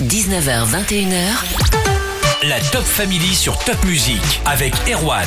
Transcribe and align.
19h, 0.00 0.66
21h. 0.66 2.46
La 2.46 2.60
Top 2.70 2.82
Family 2.82 3.34
sur 3.34 3.58
Top 3.64 3.82
Music 3.86 4.20
avec 4.44 4.74
Erwan. 4.92 5.24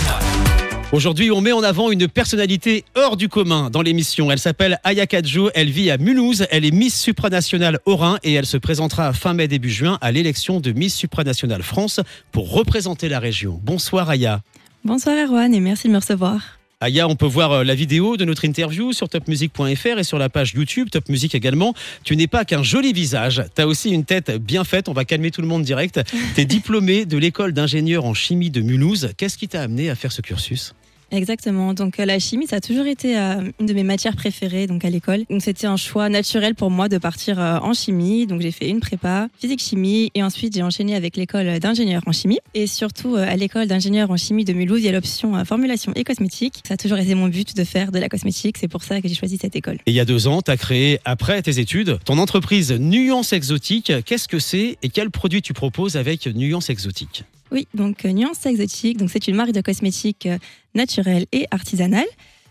Aujourd'hui, 0.91 1.31
on 1.31 1.41
met 1.41 1.51
en 1.51 1.63
avant 1.63 1.89
une 1.89 2.07
personnalité 2.07 2.85
hors 2.93 3.17
du 3.17 3.29
commun 3.29 3.71
dans 3.71 3.81
l'émission. 3.81 4.29
Elle 4.29 4.37
s'appelle 4.37 4.79
Aya 4.83 5.07
Kadjo, 5.07 5.49
elle 5.55 5.71
vit 5.71 5.89
à 5.89 5.97
Mulhouse, 5.97 6.45
elle 6.51 6.65
est 6.65 6.71
Miss 6.71 6.99
supranationale 7.01 7.79
Haut-Rhin 7.87 8.19
et 8.21 8.35
elle 8.35 8.45
se 8.45 8.57
présentera 8.57 9.11
fin 9.11 9.33
mai 9.33 9.47
début 9.47 9.71
juin 9.71 9.97
à 10.01 10.11
l'élection 10.11 10.59
de 10.59 10.71
Miss 10.71 10.93
supranationale 10.93 11.63
France 11.63 11.99
pour 12.31 12.51
représenter 12.51 13.09
la 13.09 13.17
région. 13.17 13.59
Bonsoir 13.63 14.07
Aya. 14.07 14.41
Bonsoir 14.83 15.15
Erwan 15.17 15.51
et 15.51 15.59
merci 15.59 15.87
de 15.87 15.93
me 15.93 15.97
recevoir. 15.97 16.58
Aya, 16.81 17.09
on 17.09 17.17
peut 17.17 17.25
voir 17.25 17.51
euh, 17.51 17.63
la 17.65 17.75
vidéo 17.75 18.15
de 18.15 18.23
notre 18.23 18.45
interview 18.45 18.93
sur 18.93 19.09
topmusic.fr 19.09 19.99
et 19.99 20.03
sur 20.05 20.17
la 20.17 20.29
page 20.29 20.53
YouTube 20.53 20.89
Top 20.89 21.09
Music 21.09 21.35
également. 21.35 21.73
Tu 22.05 22.15
n'es 22.15 22.27
pas 22.27 22.45
qu'un 22.45 22.63
joli 22.63 22.93
visage, 22.93 23.43
tu 23.53 23.61
as 23.61 23.67
aussi 23.67 23.89
une 23.89 24.05
tête 24.05 24.31
bien 24.31 24.63
faite, 24.63 24.87
on 24.87 24.93
va 24.93 25.03
calmer 25.03 25.29
tout 25.29 25.41
le 25.41 25.47
monde 25.47 25.63
direct. 25.63 25.99
Tu 26.35 26.41
es 26.41 26.45
diplômé 26.45 27.05
de 27.05 27.17
l'école 27.17 27.51
d'ingénieur 27.51 28.05
en 28.05 28.13
chimie 28.13 28.49
de 28.49 28.61
Mulhouse. 28.61 29.09
Qu'est-ce 29.17 29.37
qui 29.37 29.49
t'a 29.49 29.61
amené 29.61 29.89
à 29.89 29.95
faire 29.95 30.13
ce 30.13 30.21
cursus? 30.21 30.73
Exactement. 31.11 31.73
Donc 31.73 31.99
euh, 31.99 32.05
la 32.05 32.19
chimie, 32.19 32.47
ça 32.47 32.57
a 32.57 32.61
toujours 32.61 32.85
été 32.85 33.17
euh, 33.17 33.51
une 33.59 33.65
de 33.65 33.73
mes 33.73 33.83
matières 33.83 34.15
préférées 34.15 34.67
donc 34.67 34.85
à 34.85 34.89
l'école. 34.89 35.25
Donc 35.29 35.41
c'était 35.41 35.67
un 35.67 35.77
choix 35.77 36.09
naturel 36.09 36.55
pour 36.55 36.71
moi 36.71 36.89
de 36.89 36.97
partir 36.97 37.39
euh, 37.39 37.57
en 37.59 37.73
chimie. 37.73 38.27
Donc 38.27 38.41
j'ai 38.41 38.51
fait 38.51 38.69
une 38.69 38.79
prépa, 38.79 39.27
physique 39.39 39.61
chimie 39.61 40.11
et 40.15 40.23
ensuite 40.23 40.55
j'ai 40.55 40.63
enchaîné 40.63 40.95
avec 40.95 41.17
l'école 41.17 41.59
d'ingénieur 41.59 42.01
en 42.05 42.11
chimie 42.11 42.39
et 42.53 42.67
surtout 42.67 43.15
à 43.15 43.35
l'école 43.35 43.67
d'ingénieur 43.67 44.11
en 44.11 44.17
chimie 44.17 44.45
de 44.45 44.53
Mulhouse, 44.53 44.79
il 44.79 44.85
y 44.85 44.89
a 44.89 44.91
l'option 44.91 45.43
formulation 45.45 45.91
et 45.95 46.03
cosmétique. 46.03 46.61
Ça 46.67 46.75
a 46.75 46.77
toujours 46.77 46.97
été 46.97 47.15
mon 47.15 47.27
but 47.27 47.55
de 47.55 47.63
faire 47.63 47.91
de 47.91 47.99
la 47.99 48.09
cosmétique, 48.09 48.57
c'est 48.57 48.67
pour 48.67 48.83
ça 48.83 49.01
que 49.01 49.07
j'ai 49.07 49.15
choisi 49.15 49.37
cette 49.41 49.55
école. 49.55 49.77
Et 49.85 49.91
il 49.91 49.93
y 49.93 49.99
a 49.99 50.05
deux 50.05 50.27
ans, 50.27 50.41
tu 50.41 50.51
as 50.51 50.57
créé 50.57 50.99
après 51.05 51.41
tes 51.41 51.59
études 51.59 51.99
ton 52.05 52.17
entreprise 52.17 52.71
Nuance 52.71 53.33
Exotique. 53.33 53.91
Qu'est-ce 54.05 54.27
que 54.27 54.39
c'est 54.39 54.77
et 54.81 54.89
quels 54.89 55.11
produits 55.11 55.41
tu 55.41 55.53
proposes 55.53 55.95
avec 55.95 56.27
Nuance 56.27 56.69
Exotique? 56.69 57.23
Oui, 57.51 57.67
donc 57.73 58.05
euh, 58.05 58.11
Nuance 58.11 58.45
Exotique, 58.45 58.97
donc 58.97 59.09
c'est 59.09 59.27
une 59.27 59.35
marque 59.35 59.51
de 59.51 59.61
cosmétiques 59.61 60.27
euh, 60.27 60.37
naturelle 60.75 61.25
et 61.31 61.47
artisanale. 61.51 62.05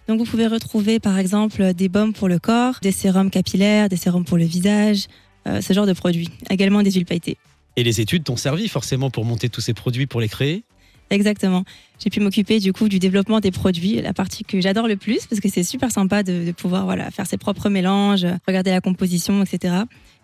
Donc 0.08 0.18
vous 0.18 0.24
pouvez 0.24 0.46
retrouver 0.46 0.98
par 0.98 1.18
exemple 1.18 1.74
des 1.74 1.88
baumes 1.88 2.12
pour 2.12 2.28
le 2.28 2.38
corps, 2.38 2.78
des 2.82 2.92
sérums 2.92 3.30
capillaires, 3.30 3.88
des 3.88 3.96
sérums 3.96 4.24
pour 4.24 4.38
le 4.38 4.44
visage, 4.44 5.06
euh, 5.46 5.60
ce 5.60 5.72
genre 5.72 5.86
de 5.86 5.92
produits. 5.92 6.30
Également 6.50 6.82
des 6.82 6.90
huiles 6.90 7.04
pailletées. 7.04 7.36
Et 7.76 7.84
les 7.84 8.00
études 8.00 8.24
t'ont 8.24 8.36
servi 8.36 8.68
forcément 8.68 9.10
pour 9.10 9.24
monter 9.24 9.48
tous 9.48 9.60
ces 9.60 9.74
produits, 9.74 10.06
pour 10.06 10.20
les 10.20 10.28
créer? 10.28 10.64
Exactement. 11.10 11.64
J'ai 11.98 12.10
pu 12.10 12.20
m'occuper 12.20 12.58
du 12.58 12.72
coup 12.72 12.88
du 12.88 12.98
développement 12.98 13.40
des 13.40 13.50
produits, 13.50 14.02
la 14.02 14.12
partie 14.12 14.44
que 14.44 14.60
j'adore 14.60 14.88
le 14.88 14.96
plus 14.96 15.26
parce 15.26 15.40
que 15.40 15.48
c'est 15.48 15.62
super 15.62 15.90
sympa 15.90 16.22
de, 16.22 16.52
pouvoir 16.52 16.84
voilà 16.84 17.10
faire 17.10 17.26
ses 17.26 17.38
propres 17.38 17.70
mélanges, 17.70 18.26
regarder 18.46 18.70
la 18.72 18.80
composition, 18.80 19.42
etc. 19.42 19.74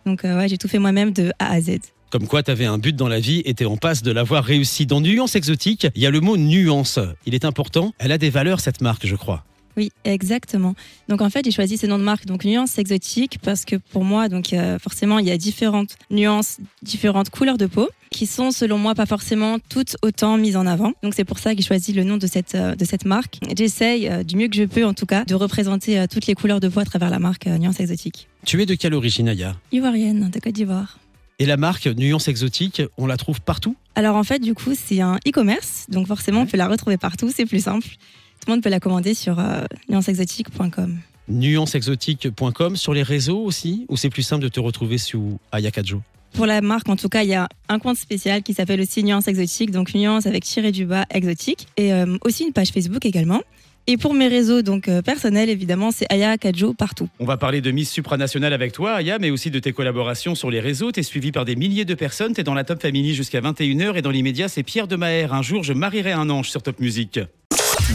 Donc 0.04 0.24
ouais, 0.24 0.48
j'ai 0.48 0.58
tout 0.58 0.68
fait 0.68 0.78
moi-même 0.78 1.12
de 1.12 1.32
A 1.38 1.52
à 1.52 1.60
Z. 1.60 1.78
Comme 2.14 2.28
quoi, 2.28 2.44
tu 2.44 2.52
avais 2.52 2.64
un 2.64 2.78
but 2.78 2.94
dans 2.94 3.08
la 3.08 3.18
vie 3.18 3.42
et 3.44 3.54
tu 3.54 3.64
en 3.64 3.76
passe 3.76 4.04
de 4.04 4.12
l'avoir 4.12 4.44
réussi. 4.44 4.86
Dans 4.86 5.00
Nuance 5.00 5.34
Exotique, 5.34 5.88
il 5.96 6.00
y 6.00 6.06
a 6.06 6.12
le 6.12 6.20
mot 6.20 6.36
nuance. 6.36 7.00
Il 7.26 7.34
est 7.34 7.44
important. 7.44 7.92
Elle 7.98 8.12
a 8.12 8.18
des 8.18 8.30
valeurs, 8.30 8.60
cette 8.60 8.80
marque, 8.82 9.04
je 9.04 9.16
crois. 9.16 9.42
Oui, 9.76 9.90
exactement. 10.04 10.76
Donc 11.08 11.22
en 11.22 11.28
fait, 11.28 11.44
j'ai 11.44 11.50
choisi 11.50 11.76
ce 11.76 11.88
nom 11.88 11.98
de 11.98 12.04
marque, 12.04 12.26
donc 12.26 12.44
Nuance 12.44 12.78
Exotique, 12.78 13.40
parce 13.42 13.64
que 13.64 13.74
pour 13.74 14.04
moi, 14.04 14.28
donc 14.28 14.52
euh, 14.52 14.78
forcément, 14.78 15.18
il 15.18 15.26
y 15.26 15.32
a 15.32 15.36
différentes 15.36 15.96
nuances, 16.08 16.58
différentes 16.84 17.30
couleurs 17.30 17.58
de 17.58 17.66
peau, 17.66 17.88
qui 18.10 18.26
sont 18.26 18.52
selon 18.52 18.78
moi 18.78 18.94
pas 18.94 19.06
forcément 19.06 19.58
toutes 19.68 19.96
autant 20.02 20.36
mises 20.36 20.56
en 20.56 20.66
avant. 20.66 20.92
Donc 21.02 21.14
c'est 21.16 21.24
pour 21.24 21.40
ça 21.40 21.56
que 21.56 21.62
j'ai 21.62 21.66
choisi 21.66 21.92
le 21.92 22.04
nom 22.04 22.16
de 22.16 22.28
cette 22.28 22.54
euh, 22.54 22.76
de 22.76 22.84
cette 22.84 23.06
marque. 23.06 23.40
J'essaye 23.56 24.08
euh, 24.08 24.22
du 24.22 24.36
mieux 24.36 24.46
que 24.46 24.54
je 24.54 24.62
peux, 24.62 24.84
en 24.84 24.94
tout 24.94 25.06
cas, 25.06 25.24
de 25.24 25.34
représenter 25.34 26.06
toutes 26.06 26.28
les 26.28 26.34
couleurs 26.34 26.60
de 26.60 26.68
peau 26.68 26.78
à 26.78 26.84
travers 26.84 27.10
la 27.10 27.18
marque 27.18 27.46
Nuance 27.46 27.80
Exotique. 27.80 28.28
Tu 28.46 28.62
es 28.62 28.66
de 28.66 28.76
quelle 28.76 28.94
origine, 28.94 29.28
Aya? 29.28 29.56
Ivoirienne, 29.72 30.30
de 30.30 30.38
Côte 30.38 30.52
d'Ivoire. 30.52 31.00
Et 31.38 31.46
la 31.46 31.56
marque 31.56 31.86
Nuance 31.86 32.28
Exotique, 32.28 32.82
on 32.96 33.06
la 33.06 33.16
trouve 33.16 33.40
partout 33.40 33.76
Alors 33.96 34.16
en 34.16 34.22
fait, 34.22 34.38
du 34.38 34.54
coup, 34.54 34.72
c'est 34.76 35.00
un 35.00 35.16
e-commerce, 35.26 35.86
donc 35.88 36.06
forcément, 36.06 36.42
on 36.42 36.46
peut 36.46 36.56
la 36.56 36.68
retrouver 36.68 36.96
partout, 36.96 37.30
c'est 37.34 37.46
plus 37.46 37.64
simple. 37.64 37.88
Tout 37.88 38.46
le 38.46 38.52
monde 38.52 38.62
peut 38.62 38.70
la 38.70 38.80
commander 38.80 39.14
sur 39.14 39.40
euh, 39.40 39.64
nuanceexotique.com. 39.88 40.98
Nuanceexotique.com 41.28 42.76
sur 42.76 42.94
les 42.94 43.02
réseaux 43.02 43.40
aussi 43.40 43.86
Ou 43.88 43.96
c'est 43.96 44.10
plus 44.10 44.22
simple 44.22 44.42
de 44.42 44.48
te 44.48 44.60
retrouver 44.60 44.98
sous 44.98 45.38
Ayakajo 45.50 46.02
pour 46.34 46.46
la 46.46 46.60
marque, 46.60 46.88
en 46.88 46.96
tout 46.96 47.08
cas, 47.08 47.22
il 47.22 47.28
y 47.28 47.34
a 47.34 47.48
un 47.68 47.78
compte 47.78 47.96
spécial 47.96 48.42
qui 48.42 48.54
s'appelle 48.54 48.80
aussi 48.80 49.04
Nuance 49.04 49.28
Exotique, 49.28 49.70
donc 49.70 49.94
Nuance 49.94 50.26
avec 50.26 50.42
tiré 50.42 50.72
du 50.72 50.84
bas 50.84 51.06
exotique, 51.10 51.68
et 51.76 51.92
euh, 51.92 52.18
aussi 52.24 52.42
une 52.42 52.52
page 52.52 52.70
Facebook 52.70 53.06
également. 53.06 53.40
Et 53.86 53.96
pour 53.96 54.14
mes 54.14 54.28
réseaux 54.28 54.62
donc 54.62 54.88
euh, 54.88 55.02
personnels, 55.02 55.50
évidemment, 55.50 55.90
c'est 55.90 56.06
Aya 56.10 56.38
Kajo 56.38 56.72
partout. 56.72 57.08
On 57.18 57.26
va 57.26 57.36
parler 57.36 57.60
de 57.60 57.70
Miss 57.70 57.90
Supranationale 57.90 58.52
avec 58.52 58.72
toi, 58.72 58.94
Aya, 58.94 59.18
mais 59.18 59.30
aussi 59.30 59.50
de 59.50 59.58
tes 59.58 59.72
collaborations 59.72 60.34
sur 60.34 60.50
les 60.50 60.60
réseaux. 60.60 60.90
Tu 60.90 61.00
es 61.00 61.02
suivi 61.02 61.32
par 61.32 61.44
des 61.44 61.56
milliers 61.56 61.84
de 61.84 61.94
personnes. 61.94 62.32
Tu 62.32 62.40
es 62.40 62.44
dans 62.44 62.54
la 62.54 62.64
Top 62.64 62.80
Family 62.80 63.14
jusqu'à 63.14 63.40
21h. 63.40 63.96
Et 63.96 64.02
dans 64.02 64.10
l'immédiat, 64.10 64.48
c'est 64.48 64.62
Pierre 64.62 64.88
de 64.88 64.96
Maher. 64.96 65.34
Un 65.34 65.42
jour, 65.42 65.62
je 65.62 65.74
marierai 65.74 66.12
un 66.12 66.30
ange 66.30 66.50
sur 66.50 66.62
Top 66.62 66.80
Music. 66.80 67.20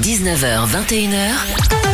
19h, 0.02 0.68
21h. 0.68 1.89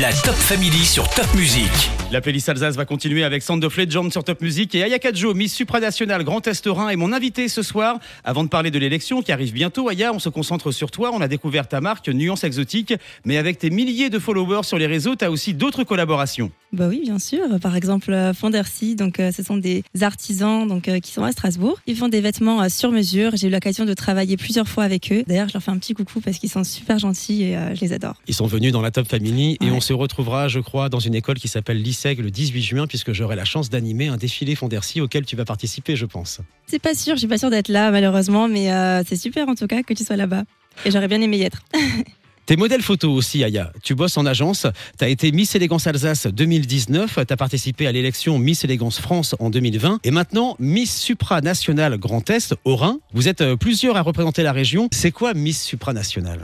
La 0.00 0.10
Top 0.10 0.34
Family 0.34 0.86
sur 0.86 1.06
Top 1.10 1.26
Music. 1.34 1.70
La 2.10 2.22
playlist 2.22 2.48
Alsace 2.48 2.76
va 2.76 2.86
continuer 2.86 3.24
avec 3.24 3.42
Sound 3.42 3.62
of 3.62 3.76
Legend 3.76 4.10
sur 4.10 4.24
Top 4.24 4.40
Music 4.40 4.74
et 4.74 4.82
Aya 4.82 4.98
Kadjo, 4.98 5.34
Miss 5.34 5.52
Supranationale 5.54 6.24
Grand 6.24 6.46
Est 6.46 6.66
Rhin 6.66 6.88
est 6.88 6.96
mon 6.96 7.12
invité 7.12 7.46
ce 7.46 7.62
soir. 7.62 7.98
Avant 8.24 8.42
de 8.42 8.48
parler 8.48 8.70
de 8.70 8.78
l'élection 8.78 9.20
qui 9.20 9.32
arrive 9.32 9.52
bientôt, 9.52 9.90
Aya, 9.90 10.14
on 10.14 10.18
se 10.18 10.30
concentre 10.30 10.72
sur 10.72 10.90
toi. 10.90 11.10
On 11.12 11.20
a 11.20 11.28
découvert 11.28 11.68
ta 11.68 11.82
marque 11.82 12.08
Nuance 12.08 12.42
Exotique, 12.44 12.94
mais 13.26 13.36
avec 13.36 13.58
tes 13.58 13.68
milliers 13.68 14.08
de 14.08 14.18
followers 14.18 14.62
sur 14.62 14.78
les 14.78 14.86
réseaux, 14.86 15.14
tu 15.14 15.26
as 15.26 15.30
aussi 15.30 15.52
d'autres 15.52 15.84
collaborations. 15.84 16.50
Bah 16.72 16.86
oui, 16.88 17.02
bien 17.02 17.18
sûr. 17.18 17.42
Par 17.60 17.76
exemple, 17.76 18.14
euh, 18.14 18.32
Fondercy, 18.32 18.96
donc 18.96 19.20
euh, 19.20 19.30
ce 19.30 19.42
sont 19.42 19.58
des 19.58 19.84
artisans 20.00 20.66
donc 20.66 20.88
euh, 20.88 21.00
qui 21.00 21.12
sont 21.12 21.22
à 21.22 21.32
Strasbourg. 21.32 21.78
Ils 21.86 21.96
font 21.96 22.08
des 22.08 22.22
vêtements 22.22 22.66
sur 22.70 22.90
mesure. 22.92 23.32
J'ai 23.34 23.48
eu 23.48 23.50
l'occasion 23.50 23.84
de 23.84 23.92
travailler 23.92 24.38
plusieurs 24.38 24.68
fois 24.68 24.84
avec 24.84 25.12
eux. 25.12 25.22
D'ailleurs, 25.26 25.48
je 25.48 25.52
leur 25.52 25.62
fais 25.62 25.70
un 25.70 25.76
petit 25.76 25.92
coucou 25.92 26.22
parce 26.22 26.38
qu'ils 26.38 26.48
sont 26.48 26.64
super 26.64 26.98
gentils 26.98 27.42
et 27.42 27.58
je 27.74 27.80
les 27.82 27.92
adore. 27.92 28.14
Ils 28.26 28.34
sont 28.34 28.46
venus 28.46 28.72
dans 28.72 28.80
la 28.80 28.90
Top 28.90 29.06
Family 29.06 29.58
et 29.60 29.70
on 29.70 29.81
se 29.82 29.92
retrouvera, 29.92 30.48
je 30.48 30.60
crois, 30.60 30.88
dans 30.88 30.98
une 30.98 31.14
école 31.14 31.38
qui 31.38 31.48
s'appelle 31.48 31.80
Lycée 31.82 32.14
le 32.14 32.30
18 32.30 32.62
juin, 32.62 32.86
puisque 32.86 33.12
j'aurai 33.12 33.36
la 33.36 33.44
chance 33.44 33.70
d'animer 33.70 34.08
un 34.08 34.16
défilé 34.16 34.54
Fondercy 34.54 35.00
auquel 35.00 35.24
tu 35.26 35.36
vas 35.36 35.44
participer, 35.44 35.96
je 35.96 36.06
pense. 36.06 36.40
C'est 36.66 36.80
pas 36.80 36.94
sûr, 36.94 37.14
je 37.14 37.20
suis 37.20 37.28
pas 37.28 37.38
sûre 37.38 37.50
d'être 37.50 37.68
là, 37.68 37.90
malheureusement, 37.90 38.48
mais 38.48 38.72
euh, 38.72 39.02
c'est 39.06 39.16
super 39.16 39.48
en 39.48 39.54
tout 39.54 39.66
cas 39.66 39.82
que 39.82 39.94
tu 39.94 40.04
sois 40.04 40.16
là-bas. 40.16 40.44
Et 40.84 40.90
j'aurais 40.90 41.08
bien 41.08 41.20
aimé 41.20 41.38
y 41.38 41.42
être. 41.42 41.62
Tes 42.46 42.56
modèles 42.56 42.82
photos 42.82 43.16
aussi, 43.16 43.44
Aya. 43.44 43.72
Tu 43.84 43.94
bosses 43.94 44.16
en 44.16 44.26
agence. 44.26 44.66
Tu 44.98 45.04
as 45.04 45.08
été 45.08 45.30
Miss 45.30 45.54
Élégance 45.54 45.86
Alsace 45.86 46.26
2019. 46.26 47.20
Tu 47.26 47.32
as 47.32 47.36
participé 47.36 47.86
à 47.86 47.92
l'élection 47.92 48.38
Miss 48.38 48.64
Élégance 48.64 48.98
France 48.98 49.36
en 49.38 49.48
2020. 49.48 50.00
Et 50.02 50.10
maintenant, 50.10 50.56
Miss 50.58 51.00
Supranationale 51.00 51.98
Grand 51.98 52.28
Est 52.30 52.54
au 52.64 52.74
Rhin. 52.74 52.98
Vous 53.12 53.28
êtes 53.28 53.42
euh, 53.42 53.56
plusieurs 53.56 53.96
à 53.96 54.02
représenter 54.02 54.42
la 54.42 54.52
région. 54.52 54.88
C'est 54.90 55.12
quoi 55.12 55.34
Miss 55.34 55.62
Supranationale? 55.62 56.40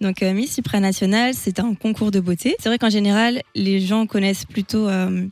Donc 0.00 0.22
euh, 0.22 0.32
Miss 0.32 0.54
Supranationale, 0.54 1.34
c'est 1.34 1.58
un 1.60 1.74
concours 1.74 2.10
de 2.10 2.20
beauté. 2.20 2.56
C'est 2.58 2.68
vrai 2.68 2.78
qu'en 2.78 2.90
général, 2.90 3.42
les 3.54 3.80
gens 3.80 4.06
connaissent 4.06 4.44
plutôt 4.44 4.88
euh, 4.88 5.26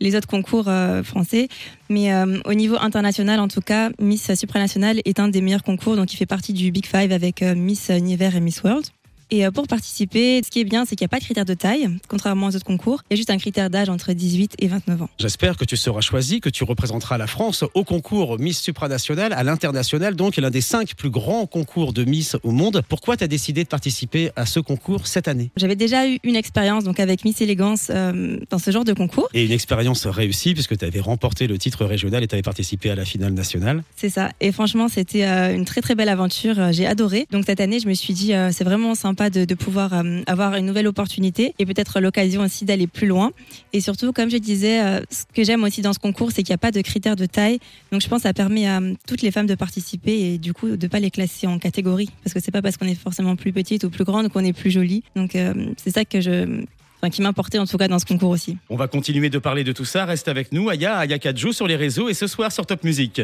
les 0.00 0.16
autres 0.16 0.26
concours 0.26 0.66
euh, 0.68 1.02
français, 1.02 1.48
mais 1.88 2.12
au 2.44 2.54
niveau 2.54 2.76
international, 2.80 3.40
en 3.40 3.48
tout 3.48 3.60
cas, 3.60 3.90
Miss 4.00 4.34
Supranationale 4.34 5.00
est 5.04 5.20
un 5.20 5.28
des 5.28 5.40
meilleurs 5.40 5.62
concours, 5.62 5.96
donc 5.96 6.12
il 6.12 6.16
fait 6.16 6.26
partie 6.26 6.52
du 6.52 6.70
Big 6.70 6.86
Five 6.86 7.12
avec 7.12 7.42
Miss 7.42 7.88
Univers 7.88 8.36
et 8.36 8.40
Miss 8.40 8.62
World. 8.62 8.86
Et 9.30 9.44
euh, 9.44 9.50
pour 9.50 9.66
participer, 9.66 10.40
ce 10.42 10.50
qui 10.50 10.60
est 10.60 10.64
bien, 10.64 10.84
c'est 10.84 10.96
qu'il 10.96 11.04
n'y 11.04 11.08
a 11.08 11.10
pas 11.10 11.18
de 11.18 11.24
critère 11.24 11.44
de 11.44 11.54
taille, 11.54 11.88
contrairement 12.08 12.46
aux 12.46 12.56
autres 12.56 12.64
concours. 12.64 13.02
Il 13.10 13.14
y 13.14 13.14
a 13.14 13.16
juste 13.16 13.30
un 13.30 13.36
critère 13.36 13.68
d'âge 13.68 13.88
entre 13.90 14.12
18 14.12 14.54
et 14.58 14.68
29 14.68 15.02
ans. 15.02 15.10
J'espère 15.18 15.56
que 15.56 15.64
tu 15.64 15.76
seras 15.76 16.00
choisi, 16.00 16.40
que 16.40 16.48
tu 16.48 16.64
représenteras 16.64 17.18
la 17.18 17.26
France 17.26 17.64
au 17.74 17.84
concours 17.84 18.38
Miss 18.38 18.58
Supranational, 18.58 19.32
à 19.34 19.42
l'international, 19.44 20.16
donc 20.16 20.36
l'un 20.36 20.50
des 20.50 20.62
cinq 20.62 20.94
plus 20.94 21.10
grands 21.10 21.46
concours 21.46 21.92
de 21.92 22.04
Miss 22.04 22.36
au 22.42 22.52
monde. 22.52 22.82
Pourquoi 22.88 23.16
tu 23.16 23.24
as 23.24 23.28
décidé 23.28 23.64
de 23.64 23.68
participer 23.68 24.30
à 24.34 24.46
ce 24.46 24.60
concours 24.60 25.06
cette 25.06 25.28
année? 25.28 25.50
J'avais 25.56 25.76
déjà 25.76 26.08
eu 26.08 26.18
une 26.22 26.36
expérience 26.36 26.84
donc 26.84 26.98
avec 26.98 27.24
Miss 27.24 27.40
Élégance 27.42 27.88
euh, 27.90 28.38
dans 28.50 28.58
ce 28.58 28.70
genre 28.70 28.84
de 28.84 28.94
concours. 28.94 29.28
Et 29.34 29.44
une 29.44 29.52
expérience 29.52 30.06
réussie 30.06 30.54
puisque 30.54 30.78
tu 30.78 30.84
avais 30.84 31.00
remporté 31.00 31.46
le 31.46 31.58
titre 31.58 31.84
régional 31.84 32.22
et 32.22 32.28
tu 32.28 32.34
avais 32.34 32.42
participé 32.42 32.90
à 32.90 32.94
la 32.94 33.04
finale 33.04 33.34
nationale. 33.34 33.82
C'est 33.96 34.10
ça. 34.10 34.30
Et 34.40 34.52
franchement, 34.52 34.88
c'était 34.88 35.26
euh, 35.26 35.54
une 35.54 35.66
très 35.66 35.82
très 35.82 35.94
belle 35.94 36.08
aventure. 36.08 36.72
J'ai 36.72 36.86
adoré. 36.86 37.26
Donc 37.30 37.44
cette 37.46 37.60
année, 37.60 37.78
je 37.78 37.88
me 37.88 37.94
suis 37.94 38.14
dit, 38.14 38.32
c'est 38.52 38.64
vraiment 38.64 38.94
sympa 38.94 39.17
de, 39.28 39.54
pouvoir 39.54 39.92
euh, 39.92 40.22
avoir 40.26 40.54
une 40.54 40.66
nouvelle 40.66 40.86
opportunité 40.86 41.54
et 41.58 41.66
peut-être 41.66 42.00
l'occasion 42.00 42.42
aussi 42.42 42.64
d'aller 42.64 42.86
plus 42.86 43.06
loin. 43.06 43.32
Et 43.72 43.80
surtout, 43.80 44.12
comme 44.12 44.30
je 44.30 44.36
disais, 44.36 44.80
euh, 44.80 45.00
ce 45.10 45.24
que 45.34 45.44
j'aime 45.44 45.64
aussi 45.64 45.82
dans 45.82 45.92
ce 45.92 45.98
concours, 45.98 46.30
c'est 46.30 46.42
qu'il 46.42 46.52
n'y 46.52 46.56
a 46.56 46.58
pas 46.58 46.70
de 46.70 46.80
critères 46.80 47.16
de 47.16 47.26
taille. 47.26 47.58
Donc 47.90 48.00
je 48.00 48.08
pense 48.08 48.18
que 48.18 48.28
ça 48.28 48.34
permet 48.34 48.68
à 48.68 48.80
toutes 49.06 49.22
les 49.22 49.30
femmes 49.30 49.46
de 49.46 49.54
participer 49.54 50.12
et 50.12 50.38
du 50.38 50.52
coup 50.52 50.76
de 50.76 50.86
pas 50.86 51.00
les 51.00 51.10
classer 51.10 51.46
en 51.46 51.58
catégorie. 51.58 52.10
Parce 52.22 52.32
que 52.32 52.40
c'est 52.40 52.52
pas 52.52 52.62
parce 52.62 52.76
qu'on 52.76 52.86
est 52.86 52.94
forcément 52.94 53.36
plus 53.36 53.52
petite 53.52 53.84
ou 53.84 53.90
plus 53.90 54.04
grande 54.04 54.28
qu'on 54.28 54.44
est 54.44 54.52
plus 54.52 54.70
jolie. 54.70 55.02
Donc 55.16 55.34
euh, 55.34 55.52
c'est 55.76 55.90
ça 55.90 56.04
que 56.04 56.20
je, 56.20 56.62
Enfin, 57.00 57.10
qui 57.10 57.22
m'importait 57.22 57.60
en 57.60 57.66
tout 57.66 57.76
cas 57.76 57.86
dans 57.86 58.00
ce 58.00 58.04
concours 58.04 58.30
aussi. 58.30 58.56
On 58.68 58.76
va 58.76 58.88
continuer 58.88 59.30
de 59.30 59.38
parler 59.38 59.62
de 59.62 59.70
tout 59.70 59.84
ça. 59.84 60.04
Reste 60.04 60.26
avec 60.26 60.50
nous, 60.50 60.68
Aya, 60.68 60.96
Aya 60.96 61.20
Kadjo 61.20 61.52
sur 61.52 61.68
les 61.68 61.76
réseaux 61.76 62.08
et 62.08 62.14
ce 62.14 62.26
soir 62.26 62.50
sur 62.50 62.66
Top 62.66 62.82
Music. 62.82 63.22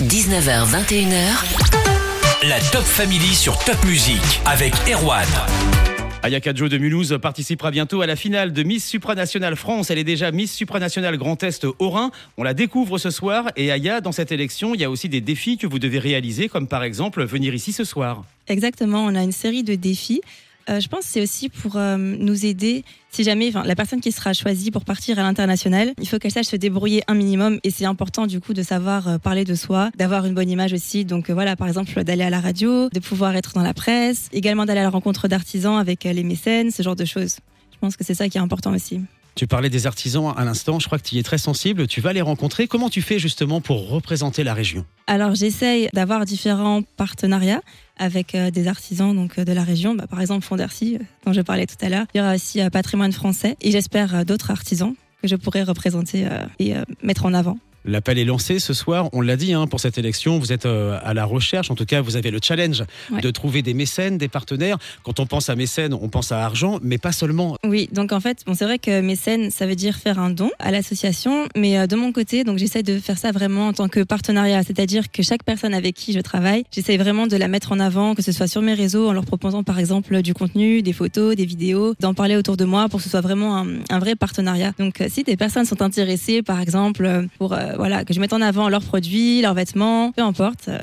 19h, 0.00 0.66
21h. 0.70 1.81
La 2.48 2.58
Top 2.58 2.82
Family 2.82 3.36
sur 3.36 3.56
Top 3.60 3.76
Music 3.84 4.20
avec 4.46 4.74
Erwan. 4.92 5.28
Aya 6.24 6.40
Kadjo 6.40 6.68
de 6.68 6.76
Mulhouse 6.76 7.16
participera 7.22 7.70
bientôt 7.70 8.00
à 8.00 8.06
la 8.06 8.16
finale 8.16 8.52
de 8.52 8.64
Miss 8.64 8.84
Supranationale 8.84 9.54
France. 9.54 9.92
Elle 9.92 9.98
est 9.98 10.04
déjà 10.04 10.32
Miss 10.32 10.52
Supranationale 10.52 11.18
Grand 11.18 11.40
Est 11.44 11.64
Haut-Rhin. 11.78 12.10
On 12.38 12.42
la 12.42 12.52
découvre 12.52 12.98
ce 12.98 13.10
soir. 13.10 13.52
Et 13.54 13.70
Aya, 13.70 14.00
dans 14.00 14.10
cette 14.10 14.32
élection, 14.32 14.74
il 14.74 14.80
y 14.80 14.84
a 14.84 14.90
aussi 14.90 15.08
des 15.08 15.20
défis 15.20 15.56
que 15.56 15.68
vous 15.68 15.78
devez 15.78 16.00
réaliser, 16.00 16.48
comme 16.48 16.66
par 16.66 16.82
exemple 16.82 17.24
venir 17.24 17.54
ici 17.54 17.72
ce 17.72 17.84
soir. 17.84 18.24
Exactement, 18.48 19.04
on 19.04 19.14
a 19.14 19.22
une 19.22 19.30
série 19.30 19.62
de 19.62 19.76
défis. 19.76 20.20
Euh, 20.68 20.80
je 20.80 20.88
pense 20.88 21.00
que 21.00 21.06
c'est 21.06 21.22
aussi 21.22 21.48
pour 21.48 21.76
euh, 21.76 21.96
nous 21.96 22.46
aider. 22.46 22.84
Si 23.10 23.24
jamais 23.24 23.52
la 23.64 23.74
personne 23.74 24.00
qui 24.00 24.12
sera 24.12 24.32
choisie 24.32 24.70
pour 24.70 24.84
partir 24.84 25.18
à 25.18 25.22
l'international, 25.22 25.92
il 26.00 26.08
faut 26.08 26.18
qu'elle 26.18 26.30
sache 26.30 26.46
se 26.46 26.56
débrouiller 26.56 27.02
un 27.08 27.14
minimum. 27.14 27.58
Et 27.64 27.70
c'est 27.70 27.84
important 27.84 28.26
du 28.26 28.40
coup 28.40 28.54
de 28.54 28.62
savoir 28.62 29.08
euh, 29.08 29.18
parler 29.18 29.44
de 29.44 29.54
soi, 29.54 29.90
d'avoir 29.96 30.24
une 30.24 30.34
bonne 30.34 30.50
image 30.50 30.72
aussi. 30.72 31.04
Donc 31.04 31.30
voilà, 31.30 31.56
par 31.56 31.68
exemple, 31.68 32.02
d'aller 32.04 32.24
à 32.24 32.30
la 32.30 32.40
radio, 32.40 32.88
de 32.88 33.00
pouvoir 33.00 33.36
être 33.36 33.52
dans 33.54 33.62
la 33.62 33.74
presse, 33.74 34.28
également 34.32 34.64
d'aller 34.64 34.80
à 34.80 34.84
la 34.84 34.90
rencontre 34.90 35.28
d'artisans 35.28 35.76
avec 35.76 36.04
les 36.04 36.24
mécènes, 36.24 36.70
ce 36.70 36.82
genre 36.82 36.96
de 36.96 37.04
choses. 37.04 37.36
Je 37.72 37.78
pense 37.78 37.96
que 37.96 38.04
c'est 38.04 38.14
ça 38.14 38.28
qui 38.28 38.38
est 38.38 38.40
important 38.40 38.72
aussi. 38.72 39.00
Tu 39.34 39.46
parlais 39.46 39.70
des 39.70 39.86
artisans 39.86 40.34
à 40.36 40.44
l'instant, 40.44 40.78
je 40.78 40.86
crois 40.86 40.98
que 40.98 41.08
tu 41.08 41.14
y 41.14 41.18
es 41.18 41.22
très 41.22 41.38
sensible, 41.38 41.86
tu 41.86 42.00
vas 42.00 42.12
les 42.12 42.20
rencontrer. 42.20 42.66
Comment 42.66 42.90
tu 42.90 43.00
fais 43.00 43.18
justement 43.18 43.60
pour 43.60 43.88
représenter 43.88 44.44
la 44.44 44.52
région? 44.52 44.84
Alors 45.06 45.34
j'essaye 45.34 45.88
d'avoir 45.94 46.24
différents 46.26 46.82
partenariats 46.96 47.62
avec 47.96 48.34
euh, 48.34 48.50
des 48.50 48.68
artisans 48.68 49.14
donc 49.14 49.38
euh, 49.38 49.44
de 49.44 49.52
la 49.52 49.64
région, 49.64 49.94
bah, 49.94 50.06
par 50.06 50.20
exemple 50.20 50.44
Fondercy, 50.44 50.96
euh, 50.96 51.04
dont 51.24 51.32
je 51.32 51.40
parlais 51.40 51.66
tout 51.66 51.76
à 51.80 51.88
l'heure. 51.88 52.06
Il 52.14 52.18
y 52.18 52.20
aura 52.20 52.34
aussi 52.34 52.60
Patrimoine 52.70 53.12
français 53.12 53.56
et 53.60 53.70
j'espère 53.70 54.24
d'autres 54.24 54.50
artisans 54.50 54.94
que 55.22 55.28
je 55.28 55.36
pourrai 55.36 55.62
représenter 55.62 56.26
et 56.58 56.74
mettre 57.02 57.26
en 57.26 57.32
avant. 57.32 57.58
L'appel 57.84 58.18
est 58.18 58.24
lancé 58.24 58.58
ce 58.58 58.74
soir, 58.74 59.08
on 59.12 59.20
l'a 59.20 59.36
dit, 59.36 59.52
hein, 59.52 59.66
pour 59.66 59.80
cette 59.80 59.98
élection, 59.98 60.38
vous 60.38 60.52
êtes 60.52 60.66
euh, 60.66 60.98
à 61.02 61.14
la 61.14 61.24
recherche, 61.24 61.70
en 61.70 61.74
tout 61.74 61.84
cas 61.84 62.00
vous 62.00 62.16
avez 62.16 62.30
le 62.30 62.38
challenge 62.42 62.84
de 63.10 63.30
trouver 63.30 63.62
des 63.62 63.74
mécènes, 63.74 64.18
des 64.18 64.28
partenaires. 64.28 64.78
Quand 65.02 65.18
on 65.20 65.26
pense 65.26 65.48
à 65.48 65.56
mécène, 65.56 65.92
on 65.94 66.08
pense 66.08 66.30
à 66.32 66.44
argent, 66.44 66.78
mais 66.82 66.98
pas 66.98 67.12
seulement. 67.12 67.56
Oui, 67.66 67.88
donc 67.92 68.12
en 68.12 68.20
fait, 68.20 68.42
bon, 68.46 68.54
c'est 68.54 68.64
vrai 68.64 68.78
que 68.78 69.00
mécène, 69.00 69.50
ça 69.50 69.66
veut 69.66 69.74
dire 69.74 69.96
faire 69.96 70.18
un 70.18 70.30
don 70.30 70.50
à 70.58 70.70
l'association, 70.70 71.48
mais 71.56 71.78
euh, 71.78 71.86
de 71.86 71.96
mon 71.96 72.12
côté, 72.12 72.44
donc 72.44 72.58
j'essaie 72.58 72.82
de 72.82 72.98
faire 72.98 73.18
ça 73.18 73.32
vraiment 73.32 73.68
en 73.68 73.72
tant 73.72 73.88
que 73.88 74.00
partenariat, 74.00 74.62
c'est-à-dire 74.62 75.10
que 75.10 75.22
chaque 75.22 75.42
personne 75.42 75.74
avec 75.74 75.94
qui 75.96 76.12
je 76.12 76.20
travaille, 76.20 76.64
j'essaie 76.70 76.96
vraiment 76.96 77.26
de 77.26 77.36
la 77.36 77.48
mettre 77.48 77.72
en 77.72 77.80
avant, 77.80 78.14
que 78.14 78.22
ce 78.22 78.32
soit 78.32 78.46
sur 78.46 78.62
mes 78.62 78.74
réseaux, 78.74 79.08
en 79.08 79.12
leur 79.12 79.24
proposant 79.24 79.62
par 79.64 79.78
exemple 79.78 80.22
du 80.22 80.34
contenu, 80.34 80.82
des 80.82 80.92
photos, 80.92 81.34
des 81.34 81.46
vidéos, 81.46 81.94
d'en 82.00 82.14
parler 82.14 82.36
autour 82.36 82.56
de 82.56 82.64
moi 82.64 82.88
pour 82.88 82.98
que 82.98 83.04
ce 83.04 83.10
soit 83.10 83.20
vraiment 83.20 83.56
un, 83.58 83.66
un 83.90 83.98
vrai 83.98 84.14
partenariat. 84.14 84.72
Donc 84.78 85.00
euh, 85.00 85.06
si 85.08 85.24
des 85.24 85.36
personnes 85.36 85.64
sont 85.64 85.82
intéressées, 85.82 86.42
par 86.42 86.60
exemple, 86.60 87.26
pour 87.38 87.56
voilà 87.76 88.04
que 88.04 88.14
je 88.14 88.20
mette 88.20 88.32
en 88.32 88.40
avant 88.40 88.68
leurs 88.68 88.82
produits, 88.82 89.42
leurs 89.42 89.54
vêtements, 89.54 90.12
peu 90.12 90.22
importe, 90.22 90.68
euh, 90.68 90.78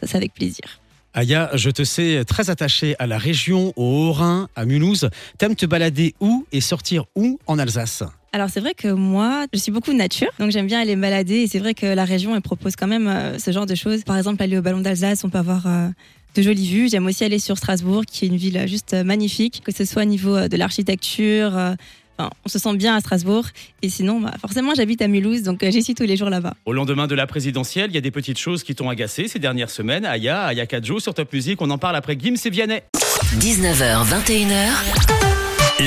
ça 0.00 0.06
c'est 0.06 0.16
avec 0.16 0.34
plaisir. 0.34 0.64
Aya, 1.12 1.50
je 1.54 1.70
te 1.70 1.82
sais 1.82 2.24
très 2.24 2.50
attaché 2.50 2.94
à 3.00 3.06
la 3.06 3.18
région, 3.18 3.72
au 3.74 4.08
Haut-Rhin, 4.08 4.48
à 4.54 4.64
Mulhouse. 4.64 5.10
T'aimes 5.38 5.56
te 5.56 5.66
balader 5.66 6.14
où 6.20 6.46
et 6.52 6.60
sortir 6.60 7.04
où 7.16 7.40
en 7.48 7.58
Alsace? 7.58 8.04
Alors 8.32 8.48
c'est 8.48 8.60
vrai 8.60 8.74
que 8.74 8.86
moi, 8.86 9.46
je 9.52 9.58
suis 9.58 9.72
beaucoup 9.72 9.92
nature, 9.92 10.30
donc 10.38 10.52
j'aime 10.52 10.68
bien 10.68 10.80
aller 10.80 10.94
me 10.94 11.02
balader 11.02 11.38
et 11.38 11.46
c'est 11.48 11.58
vrai 11.58 11.74
que 11.74 11.86
la 11.86 12.04
région 12.04 12.36
elle 12.36 12.42
propose 12.42 12.76
quand 12.76 12.86
même 12.86 13.08
euh, 13.08 13.38
ce 13.38 13.50
genre 13.50 13.66
de 13.66 13.74
choses. 13.74 14.04
Par 14.04 14.16
exemple, 14.16 14.40
aller 14.40 14.56
au 14.56 14.62
Ballon 14.62 14.80
d'Alsace, 14.80 15.24
on 15.24 15.30
peut 15.30 15.38
avoir 15.38 15.66
euh, 15.66 15.88
de 16.36 16.42
jolies 16.42 16.68
vues. 16.68 16.88
J'aime 16.88 17.06
aussi 17.06 17.24
aller 17.24 17.40
sur 17.40 17.58
Strasbourg, 17.58 18.04
qui 18.06 18.24
est 18.24 18.28
une 18.28 18.36
ville 18.36 18.68
juste 18.68 18.94
magnifique, 18.94 19.62
que 19.64 19.72
ce 19.72 19.84
soit 19.84 20.02
au 20.02 20.06
niveau 20.06 20.46
de 20.46 20.56
l'architecture, 20.56 21.74
on 22.44 22.48
se 22.48 22.58
sent 22.58 22.76
bien 22.76 22.94
à 22.94 23.00
Strasbourg. 23.00 23.46
Et 23.82 23.88
sinon, 23.88 24.20
bah, 24.20 24.32
forcément, 24.40 24.74
j'habite 24.74 25.02
à 25.02 25.08
Mulhouse, 25.08 25.42
donc 25.42 25.62
euh, 25.62 25.70
j'y 25.70 25.82
suis 25.82 25.94
tous 25.94 26.04
les 26.04 26.16
jours 26.16 26.30
là-bas. 26.30 26.54
Au 26.66 26.72
lendemain 26.72 27.06
de 27.06 27.14
la 27.14 27.26
présidentielle, 27.26 27.90
il 27.90 27.94
y 27.94 27.98
a 27.98 28.02
des 28.02 28.10
petites 28.10 28.38
choses 28.38 28.62
qui 28.62 28.74
t'ont 28.74 28.88
agacé 28.88 29.28
ces 29.28 29.38
dernières 29.38 29.70
semaines. 29.70 30.04
Aya, 30.04 30.44
Aya 30.44 30.66
Kadjo 30.66 31.00
sur 31.00 31.14
Top 31.14 31.32
Music, 31.32 31.60
on 31.62 31.70
en 31.70 31.78
parle 31.78 31.96
après 31.96 32.16
Gims 32.18 32.36
et 32.44 32.50
Vianney. 32.50 32.82
19h, 33.38 34.04
21h. 34.06 35.20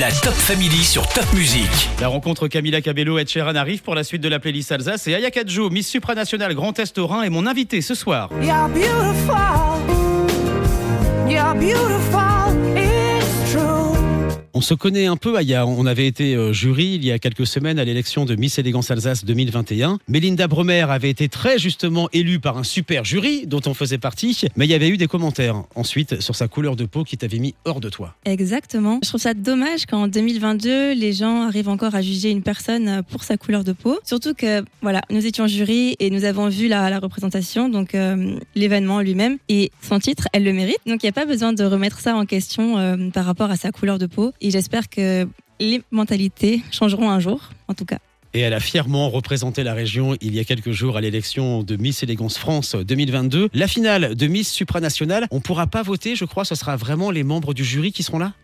La 0.00 0.10
Top 0.10 0.34
Family 0.34 0.82
sur 0.82 1.06
Top 1.08 1.32
Music. 1.34 1.70
La 2.00 2.08
rencontre 2.08 2.48
Camila 2.48 2.80
Cabello 2.80 3.16
et 3.18 3.26
Cheran 3.26 3.54
arrive 3.54 3.82
pour 3.82 3.94
la 3.94 4.02
suite 4.02 4.22
de 4.22 4.28
la 4.28 4.40
playlist 4.40 4.72
Alsace 4.72 5.06
et 5.06 5.14
Aya 5.14 5.30
Kadjo, 5.30 5.70
Miss 5.70 5.88
Supranationale 5.88 6.54
Grand 6.54 6.76
Est 6.80 6.98
Rhin 6.98 7.22
est 7.22 7.30
mon 7.30 7.46
invité 7.46 7.80
ce 7.80 7.94
soir. 7.94 8.28
You're 8.42 8.68
beautiful. 8.70 9.36
You're 11.28 11.54
beautiful. 11.54 12.33
On 14.56 14.60
se 14.60 14.72
connaît 14.72 15.06
un 15.06 15.16
peu, 15.16 15.36
Aya. 15.36 15.66
On 15.66 15.84
avait 15.84 16.06
été 16.06 16.36
euh, 16.36 16.52
jury 16.52 16.94
il 16.94 17.04
y 17.04 17.10
a 17.10 17.18
quelques 17.18 17.44
semaines 17.44 17.80
à 17.80 17.84
l'élection 17.84 18.24
de 18.24 18.36
Miss 18.36 18.56
Élégance 18.56 18.88
Alsace 18.88 19.24
2021. 19.24 19.98
Mélinda 20.06 20.46
Bremer 20.46 20.86
avait 20.90 21.10
été 21.10 21.28
très 21.28 21.58
justement 21.58 22.08
élue 22.12 22.38
par 22.38 22.56
un 22.56 22.62
super 22.62 23.04
jury 23.04 23.48
dont 23.48 23.62
on 23.66 23.74
faisait 23.74 23.98
partie, 23.98 24.42
mais 24.54 24.66
il 24.66 24.70
y 24.70 24.74
avait 24.74 24.90
eu 24.90 24.96
des 24.96 25.08
commentaires 25.08 25.64
ensuite 25.74 26.20
sur 26.20 26.36
sa 26.36 26.46
couleur 26.46 26.76
de 26.76 26.84
peau 26.84 27.02
qui 27.02 27.16
t'avait 27.16 27.40
mis 27.40 27.56
hors 27.64 27.80
de 27.80 27.88
toi. 27.88 28.14
Exactement. 28.26 29.00
Je 29.02 29.08
trouve 29.08 29.20
ça 29.20 29.34
dommage 29.34 29.86
qu'en 29.86 30.06
2022, 30.06 30.92
les 30.92 31.12
gens 31.12 31.42
arrivent 31.42 31.68
encore 31.68 31.96
à 31.96 32.00
juger 32.00 32.30
une 32.30 32.42
personne 32.42 33.02
pour 33.10 33.24
sa 33.24 33.36
couleur 33.36 33.64
de 33.64 33.72
peau. 33.72 33.98
Surtout 34.04 34.34
que, 34.34 34.62
voilà, 34.82 35.02
nous 35.10 35.26
étions 35.26 35.48
jury 35.48 35.96
et 35.98 36.10
nous 36.10 36.22
avons 36.22 36.48
vu 36.48 36.68
la, 36.68 37.00
représentation, 37.00 37.68
donc 37.68 37.96
euh, 37.96 38.38
l'événement 38.54 39.00
lui-même 39.00 39.38
et 39.48 39.72
son 39.82 39.98
titre, 39.98 40.28
elle 40.32 40.44
le 40.44 40.52
mérite. 40.52 40.78
Donc 40.86 41.02
il 41.02 41.06
n'y 41.06 41.10
a 41.10 41.12
pas 41.12 41.26
besoin 41.26 41.52
de 41.52 41.64
remettre 41.64 41.98
ça 41.98 42.14
en 42.14 42.24
question 42.24 42.78
euh, 42.78 43.10
par 43.10 43.24
rapport 43.24 43.50
à 43.50 43.56
sa 43.56 43.72
couleur 43.72 43.98
de 43.98 44.06
peau. 44.06 44.32
Et 44.44 44.50
j'espère 44.50 44.90
que 44.90 45.26
les 45.58 45.80
mentalités 45.90 46.62
changeront 46.70 47.08
un 47.08 47.18
jour, 47.18 47.48
en 47.66 47.72
tout 47.72 47.86
cas. 47.86 47.98
Et 48.34 48.40
elle 48.40 48.52
a 48.52 48.60
fièrement 48.60 49.08
représenté 49.08 49.62
la 49.62 49.72
région 49.72 50.18
il 50.20 50.34
y 50.34 50.38
a 50.38 50.44
quelques 50.44 50.72
jours 50.72 50.98
à 50.98 51.00
l'élection 51.00 51.62
de 51.62 51.76
Miss 51.76 52.02
Élégance 52.02 52.36
France 52.36 52.76
2022. 52.76 53.48
La 53.54 53.66
finale 53.66 54.14
de 54.14 54.26
Miss 54.26 54.52
Supranationale, 54.52 55.26
on 55.30 55.36
ne 55.36 55.40
pourra 55.40 55.66
pas 55.66 55.82
voter, 55.82 56.14
je 56.14 56.26
crois, 56.26 56.44
ce 56.44 56.56
sera 56.56 56.76
vraiment 56.76 57.10
les 57.10 57.22
membres 57.22 57.54
du 57.54 57.64
jury 57.64 57.90
qui 57.90 58.02
seront 58.02 58.18
là? 58.18 58.34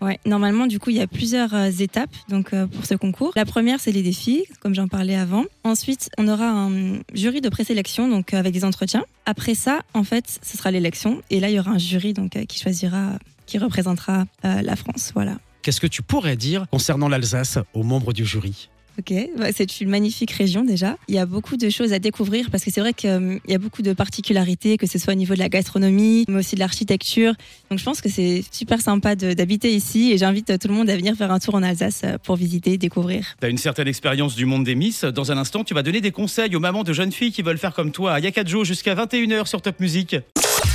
Ouais, 0.00 0.18
normalement, 0.24 0.66
du 0.66 0.78
coup, 0.78 0.88
il 0.88 0.96
y 0.96 1.02
a 1.02 1.06
plusieurs 1.06 1.52
euh, 1.52 1.68
étapes 1.68 2.14
donc 2.30 2.54
euh, 2.54 2.66
pour 2.66 2.86
ce 2.86 2.94
concours. 2.94 3.32
La 3.36 3.44
première, 3.44 3.80
c'est 3.80 3.92
les 3.92 4.02
défis, 4.02 4.46
comme 4.60 4.74
j'en 4.74 4.88
parlais 4.88 5.16
avant. 5.16 5.44
Ensuite, 5.62 6.08
on 6.16 6.26
aura 6.26 6.48
un 6.48 7.00
jury 7.12 7.42
de 7.42 7.50
présélection, 7.50 8.08
donc 8.08 8.32
avec 8.32 8.54
des 8.54 8.64
entretiens. 8.64 9.04
Après 9.26 9.54
ça, 9.54 9.80
en 9.92 10.04
fait, 10.04 10.38
ce 10.42 10.56
sera 10.56 10.70
l'élection, 10.70 11.20
et 11.28 11.38
là, 11.38 11.50
il 11.50 11.56
y 11.56 11.60
aura 11.60 11.72
un 11.72 11.78
jury 11.78 12.14
donc 12.14 12.30
qui 12.46 12.58
choisira, 12.58 13.18
qui 13.44 13.58
représentera 13.58 14.24
la 14.42 14.74
France. 14.74 15.10
Voilà. 15.14 15.36
Qu'est-ce 15.62 15.80
que 15.80 15.86
tu 15.86 16.02
pourrais 16.02 16.36
dire 16.36 16.66
concernant 16.70 17.08
l'Alsace 17.08 17.58
aux 17.74 17.82
membres 17.82 18.12
du 18.12 18.24
jury? 18.24 18.68
Ok, 18.98 19.14
bah, 19.38 19.46
c'est 19.54 19.80
une 19.80 19.88
magnifique 19.88 20.30
région 20.32 20.62
déjà. 20.62 20.96
Il 21.08 21.14
y 21.14 21.18
a 21.18 21.24
beaucoup 21.24 21.56
de 21.56 21.70
choses 21.70 21.92
à 21.92 21.98
découvrir 21.98 22.50
parce 22.50 22.64
que 22.64 22.70
c'est 22.70 22.80
vrai 22.80 22.92
qu'il 22.92 23.40
y 23.48 23.54
a 23.54 23.58
beaucoup 23.58 23.80
de 23.80 23.92
particularités, 23.92 24.76
que 24.76 24.86
ce 24.86 24.98
soit 24.98 25.14
au 25.14 25.16
niveau 25.16 25.32
de 25.34 25.38
la 25.38 25.48
gastronomie, 25.48 26.24
mais 26.28 26.40
aussi 26.40 26.54
de 26.54 26.60
l'architecture. 26.60 27.32
Donc 27.70 27.78
je 27.78 27.84
pense 27.84 28.00
que 28.02 28.10
c'est 28.10 28.44
super 28.50 28.80
sympa 28.80 29.14
d'habiter 29.14 29.72
ici 29.72 30.12
et 30.12 30.18
j'invite 30.18 30.58
tout 30.58 30.68
le 30.68 30.74
monde 30.74 30.90
à 30.90 30.96
venir 30.96 31.14
faire 31.14 31.30
un 31.32 31.38
tour 31.38 31.54
en 31.54 31.62
Alsace 31.62 32.02
euh, 32.04 32.18
pour 32.18 32.36
visiter, 32.36 32.76
découvrir. 32.76 33.36
Tu 33.40 33.46
as 33.46 33.48
une 33.48 33.58
certaine 33.58 33.88
expérience 33.88 34.34
du 34.34 34.44
monde 34.44 34.64
des 34.64 34.74
Miss. 34.74 35.04
Dans 35.04 35.32
un 35.32 35.38
instant, 35.38 35.64
tu 35.64 35.72
vas 35.72 35.82
donner 35.82 36.00
des 36.00 36.10
conseils 36.10 36.54
aux 36.54 36.60
mamans 36.60 36.84
de 36.84 36.92
jeunes 36.92 37.12
filles 37.12 37.32
qui 37.32 37.42
veulent 37.42 37.58
faire 37.58 37.72
comme 37.72 37.92
toi 37.92 38.12
à 38.12 38.20
Yakadjo 38.20 38.64
jusqu'à 38.64 38.94
21h 38.94 39.46
sur 39.46 39.62
Top 39.62 39.80
Music. 39.80 40.16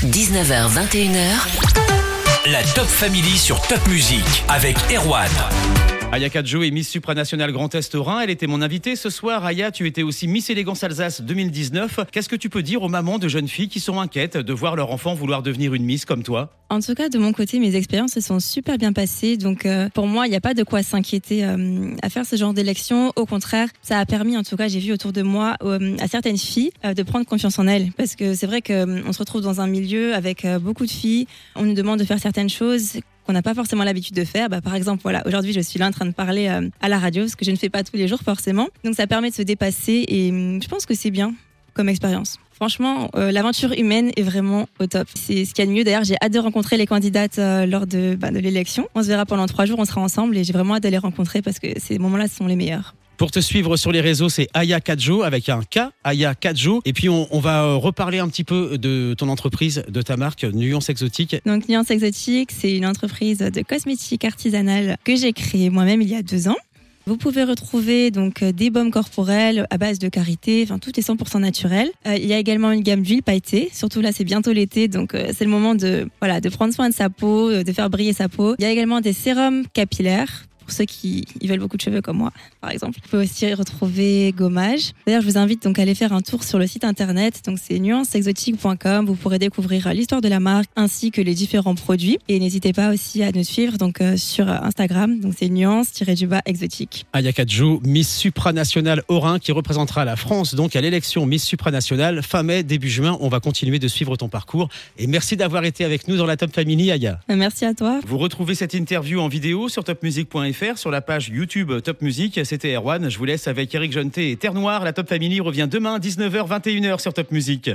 19h, 0.03 0.69
21h. 0.73 2.04
La 2.47 2.61
Top 2.61 2.85
Family 2.85 3.39
sur 3.39 3.59
Top 3.61 3.87
Music 3.87 4.43
avec 4.49 4.77
Erwan. 4.91 5.94
Aya 6.15 6.29
Kadjo 6.29 6.63
est 6.63 6.71
Miss 6.71 6.87
Supranationale 6.87 7.51
Grand 7.51 7.75
Est 7.75 7.93
Rhin. 7.93 8.21
Elle 8.21 8.29
était 8.29 8.47
mon 8.47 8.61
invitée 8.61 8.95
ce 8.95 9.09
soir. 9.09 9.43
Aya, 9.43 9.69
tu 9.71 9.85
étais 9.85 10.01
aussi 10.01 10.29
Miss 10.29 10.49
Élégance 10.49 10.81
Alsace 10.81 11.19
2019. 11.19 11.99
Qu'est-ce 12.09 12.29
que 12.29 12.37
tu 12.37 12.49
peux 12.49 12.63
dire 12.63 12.83
aux 12.83 12.87
mamans 12.87 13.19
de 13.19 13.27
jeunes 13.27 13.49
filles 13.49 13.67
qui 13.67 13.81
sont 13.81 13.99
inquiètes 13.99 14.37
de 14.37 14.53
voir 14.53 14.77
leur 14.77 14.91
enfant 14.91 15.13
vouloir 15.13 15.43
devenir 15.43 15.73
une 15.73 15.83
Miss 15.83 16.05
comme 16.05 16.23
toi? 16.23 16.53
En 16.69 16.79
tout 16.79 16.93
cas, 16.93 17.09
de 17.09 17.17
mon 17.17 17.33
côté, 17.33 17.59
mes 17.59 17.75
expériences 17.75 18.13
se 18.13 18.21
sont 18.21 18.39
super 18.39 18.77
bien 18.77 18.93
passées. 18.93 19.35
Donc, 19.35 19.65
euh, 19.65 19.89
pour 19.89 20.07
moi, 20.07 20.25
il 20.25 20.29
n'y 20.29 20.37
a 20.37 20.41
pas 20.41 20.53
de 20.53 20.63
quoi 20.63 20.83
s'inquiéter 20.83 21.43
euh, 21.43 21.93
à 22.01 22.09
faire 22.09 22.25
ce 22.25 22.37
genre 22.37 22.53
d'élection. 22.53 23.11
Au 23.17 23.25
contraire, 23.25 23.67
ça 23.81 23.99
a 23.99 24.05
permis, 24.05 24.37
en 24.37 24.43
tout 24.43 24.55
cas, 24.55 24.69
j'ai 24.69 24.79
vu 24.79 24.93
autour 24.93 25.11
de 25.11 25.21
moi, 25.21 25.57
euh, 25.63 25.97
à 25.99 26.07
certaines 26.07 26.37
filles, 26.37 26.71
de 26.85 27.03
prendre 27.03 27.25
confiance 27.25 27.59
en 27.59 27.67
elles. 27.67 27.91
Parce 27.97 28.15
que 28.15 28.35
c'est 28.35 28.47
vrai 28.47 28.61
qu'on 28.61 29.11
se 29.11 29.19
retrouve 29.19 29.41
dans 29.41 29.59
un 29.59 29.67
milieu 29.67 30.15
avec 30.15 30.47
beaucoup 30.61 30.85
de 30.85 30.91
filles. 30.91 31.27
On 31.57 31.63
nous 31.63 31.73
demande 31.73 31.99
de 31.99 32.05
faire 32.05 32.19
certaines 32.19 32.49
choses 32.49 33.01
qu'on 33.25 33.33
n'a 33.33 33.41
pas 33.41 33.53
forcément 33.53 33.83
l'habitude 33.83 34.15
de 34.15 34.23
faire. 34.23 34.49
Bah, 34.49 34.61
par 34.61 34.75
exemple, 34.75 35.01
voilà, 35.03 35.23
aujourd'hui, 35.25 35.53
je 35.53 35.59
suis 35.59 35.79
là 35.79 35.87
en 35.87 35.91
train 35.91 36.05
de 36.05 36.11
parler 36.11 36.47
euh, 36.47 36.69
à 36.81 36.89
la 36.89 36.99
radio, 36.99 37.27
ce 37.27 37.35
que 37.35 37.45
je 37.45 37.51
ne 37.51 37.55
fais 37.55 37.69
pas 37.69 37.83
tous 37.83 37.97
les 37.97 38.07
jours 38.07 38.21
forcément. 38.23 38.67
Donc, 38.83 38.95
ça 38.95 39.07
permet 39.07 39.29
de 39.29 39.35
se 39.35 39.41
dépasser 39.41 40.05
et 40.07 40.29
hum, 40.29 40.61
je 40.61 40.67
pense 40.67 40.85
que 40.85 40.93
c'est 40.93 41.11
bien 41.11 41.33
comme 41.73 41.89
expérience. 41.89 42.39
Franchement, 42.53 43.09
euh, 43.15 43.31
l'aventure 43.31 43.73
humaine 43.73 44.11
est 44.15 44.21
vraiment 44.21 44.65
au 44.79 44.87
top. 44.87 45.09
C'est 45.13 45.43
ce 45.43 45.53
qu'il 45.53 45.65
y 45.65 45.67
a 45.67 45.69
de 45.69 45.75
mieux. 45.75 45.83
D'ailleurs, 45.83 46.05
j'ai 46.05 46.15
hâte 46.21 46.31
de 46.31 46.39
rencontrer 46.39 46.77
les 46.77 46.87
candidates 46.87 47.37
euh, 47.37 47.65
lors 47.65 47.85
de, 47.85 48.15
bah, 48.17 48.31
de 48.31 48.39
l'élection. 48.39 48.87
On 48.95 49.03
se 49.03 49.07
verra 49.07 49.25
pendant 49.25 49.45
trois 49.45 49.65
jours, 49.65 49.77
on 49.79 49.85
sera 49.85 49.99
ensemble 49.99 50.37
et 50.37 50.45
j'ai 50.45 50.53
vraiment 50.53 50.75
hâte 50.75 50.83
de 50.83 50.89
les 50.89 50.97
rencontrer 50.97 51.41
parce 51.41 51.59
que 51.59 51.67
ces 51.77 51.99
moments-là 51.99 52.29
sont 52.29 52.47
les 52.47 52.55
meilleurs. 52.55 52.95
Pour 53.17 53.31
te 53.31 53.39
suivre 53.39 53.77
sur 53.77 53.93
les 53.93 54.01
réseaux, 54.01 54.27
c'est 54.27 54.49
Aya 54.53 54.81
Kadjo 54.81 55.23
avec 55.23 55.47
un 55.47 55.61
K, 55.61 55.91
Aya 56.03 56.35
Kadjo. 56.35 56.81
Et 56.83 56.91
puis 56.91 57.07
on, 57.07 57.39
va 57.39 57.63
euh, 57.63 57.75
reparler 57.75 58.19
un 58.19 58.27
petit 58.27 58.43
peu 58.43 58.77
de 58.77 59.15
ton 59.17 59.29
entreprise, 59.29 59.85
de 59.87 60.01
ta 60.01 60.17
marque 60.17 60.43
Nuance 60.43 60.89
Exotique. 60.89 61.37
Donc 61.45 61.69
Nuance 61.69 61.91
Exotique, 61.91 62.51
c'est 62.51 62.75
une 62.75 62.85
entreprise 62.85 63.39
de 63.39 63.61
cosmétiques 63.61 64.25
artisanale 64.25 64.97
que 65.05 65.15
j'ai 65.15 65.31
créée 65.31 65.69
moi-même 65.69 66.01
il 66.01 66.09
y 66.09 66.15
a 66.15 66.23
deux 66.23 66.49
ans. 66.49 66.57
Vous 67.05 67.15
pouvez 67.15 67.43
retrouver 67.43 68.11
donc 68.11 68.41
euh, 68.43 68.51
des 68.51 68.69
baumes 68.69 68.91
corporels 68.91 69.65
à 69.69 69.77
base 69.77 69.99
de 69.99 70.09
karité, 70.09 70.63
enfin 70.63 70.79
tout 70.79 70.99
est 70.99 71.07
100% 71.07 71.39
naturel. 71.39 71.91
Euh, 72.07 72.15
il 72.15 72.25
y 72.25 72.33
a 72.33 72.39
également 72.39 72.71
une 72.71 72.81
gamme 72.81 73.01
d'huile 73.01 73.23
pailletée, 73.23 73.69
surtout 73.71 74.01
là 74.01 74.11
c'est 74.11 74.23
bientôt 74.25 74.51
l'été, 74.51 74.89
donc 74.89 75.11
c'est 75.13 75.45
le 75.45 75.51
moment 75.51 75.75
de 75.75 76.09
voilà 76.19 76.41
de 76.41 76.49
prendre 76.49 76.73
soin 76.73 76.89
de 76.89 76.93
sa 76.93 77.09
peau, 77.09 77.63
de 77.63 77.71
faire 77.71 77.89
briller 77.89 78.13
sa 78.13 78.27
peau. 78.27 78.55
Il 78.59 78.63
y 78.63 78.65
a 78.67 78.71
également 78.71 78.99
des 78.99 79.13
sérums 79.13 79.65
capillaires 79.73 80.47
pour 80.65 80.73
ceux 80.73 80.85
qui 80.85 81.25
ils 81.41 81.49
veulent 81.49 81.59
beaucoup 81.59 81.77
de 81.77 81.81
cheveux 81.81 82.01
comme 82.01 82.17
moi, 82.17 82.31
par 82.61 82.71
exemple. 82.71 82.99
Vous 83.01 83.09
pouvez 83.09 83.23
aussi 83.23 83.53
retrouver 83.53 84.33
gommage. 84.35 84.91
D'ailleurs, 85.05 85.21
je 85.21 85.27
vous 85.27 85.37
invite 85.37 85.63
donc 85.63 85.79
à 85.79 85.83
aller 85.83 85.95
faire 85.95 86.13
un 86.13 86.21
tour 86.21 86.43
sur 86.43 86.59
le 86.59 86.67
site 86.67 86.83
internet. 86.83 87.41
Donc, 87.45 87.59
c'est 87.61 87.79
nuanceexotique.com. 87.79 89.05
Vous 89.05 89.15
pourrez 89.15 89.39
découvrir 89.39 89.93
l'histoire 89.93 90.21
de 90.21 90.27
la 90.27 90.39
marque 90.39 90.69
ainsi 90.75 91.11
que 91.11 91.21
les 91.21 91.33
différents 91.33 91.75
produits. 91.75 92.17
Et 92.27 92.39
n'hésitez 92.39 92.73
pas 92.73 92.91
aussi 92.91 93.23
à 93.23 93.31
nous 93.31 93.43
suivre 93.43 93.77
donc 93.77 94.01
euh, 94.01 94.17
sur 94.17 94.49
Instagram. 94.49 95.19
Donc, 95.19 95.33
c'est 95.37 95.49
nuance-du-bas 95.49 96.41
exotique. 96.45 97.05
Aya 97.13 97.31
Jo, 97.47 97.81
Miss 97.85 98.15
supranationale 98.15 99.03
Orin, 99.07 99.39
qui 99.39 99.51
représentera 99.51 100.05
la 100.05 100.15
France 100.15 100.55
donc 100.55 100.75
à 100.75 100.81
l'élection 100.81 101.25
Miss 101.25 101.43
supranationale 101.43 102.23
fin 102.23 102.43
mai, 102.43 102.63
début 102.63 102.89
juin. 102.89 103.17
On 103.21 103.29
va 103.29 103.39
continuer 103.39 103.79
de 103.79 103.87
suivre 103.87 104.15
ton 104.15 104.29
parcours. 104.29 104.69
Et 104.97 105.07
merci 105.07 105.37
d'avoir 105.37 105.65
été 105.65 105.85
avec 105.85 106.07
nous 106.07 106.17
dans 106.17 106.25
la 106.25 106.37
Top 106.37 106.53
Family, 106.53 106.91
Aya. 106.91 107.19
Euh, 107.29 107.35
Merci 107.35 107.65
à 107.65 107.73
toi. 107.73 107.99
Vous 108.07 108.17
retrouvez 108.17 108.55
cette 108.55 108.73
interview 108.73 109.19
en 109.19 109.27
vidéo 109.27 109.69
sur 109.69 109.83
topmusic.fr, 109.83 110.54
sur 110.75 110.89
la 110.89 111.01
page 111.01 111.29
YouTube 111.29 111.81
Top 111.83 112.01
Music. 112.01 112.39
C'était 112.45 112.75
Erwan. 112.75 113.09
Je 113.09 113.17
vous 113.17 113.25
laisse 113.25 113.47
avec 113.47 113.75
Eric 113.75 113.91
Jonté 113.91 114.31
et 114.31 114.37
Terre 114.37 114.53
Noire. 114.53 114.85
La 114.85 114.93
Top 114.93 115.09
Family 115.09 115.41
revient 115.41 115.67
demain, 115.69 115.99
19h, 115.99 116.47
21h 116.47 116.99
sur 116.99 117.13
Top 117.13 117.31
Music. 117.31 117.69